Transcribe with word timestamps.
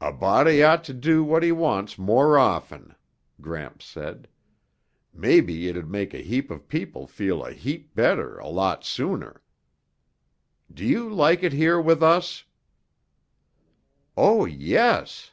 "A 0.00 0.10
body 0.12 0.64
ought 0.64 0.82
to 0.82 0.92
do 0.92 1.22
what 1.22 1.44
he 1.44 1.52
wants 1.52 1.96
more 1.96 2.36
often," 2.36 2.92
Gramps 3.40 3.84
said. 3.84 4.26
"Maybe 5.12 5.68
it'd 5.68 5.88
make 5.88 6.12
a 6.12 6.18
heap 6.18 6.50
of 6.50 6.66
people 6.66 7.06
feel 7.06 7.44
a 7.44 7.52
heap 7.52 7.94
better 7.94 8.36
a 8.38 8.48
lot 8.48 8.82
sooner. 8.84 9.44
Do 10.72 10.84
you 10.84 11.08
like 11.08 11.44
it 11.44 11.52
here 11.52 11.80
with 11.80 12.02
us?" 12.02 12.42
"Oh, 14.16 14.44
yes!" 14.44 15.30